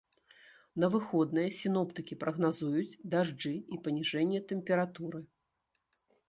На 0.83 0.87
выходныя 0.93 1.49
сіноптыкі 1.57 2.17
прагназуюць 2.23 2.97
дажджы 3.15 3.53
і 3.77 3.79
паніжэнне 3.89 4.39
тэмпературы. 4.53 5.19